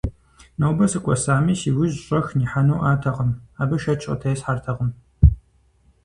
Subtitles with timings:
[0.59, 4.89] Нобэ сыкӀуэсами, си ужь щӀэх нихьэнуӀатэкъым– абы шэч къытесхьэртэкъым.